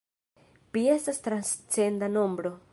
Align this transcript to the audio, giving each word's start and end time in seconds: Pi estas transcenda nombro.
Pi 0.77 0.83
estas 0.95 1.21
transcenda 1.29 2.13
nombro. 2.19 2.57